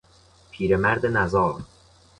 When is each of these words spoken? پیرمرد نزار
پیرمرد 0.51 1.05
نزار 1.05 1.61